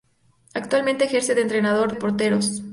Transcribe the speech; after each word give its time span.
Actualmente 0.55 1.05
ejerce 1.05 1.35
de 1.35 1.43
entrenador 1.43 1.91
de 1.93 1.99
porteros. 1.99 2.63